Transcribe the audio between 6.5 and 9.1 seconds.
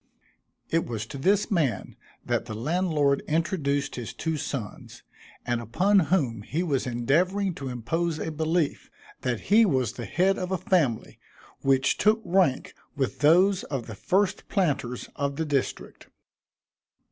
was endeavoring to impose a belief,